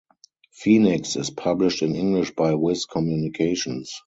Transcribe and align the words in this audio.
Phoenix 0.51 1.15
is 1.15 1.29
published 1.29 1.83
in 1.83 1.93
English 1.95 2.31
by 2.31 2.55
Viz 2.55 2.87
Communications. 2.87 3.93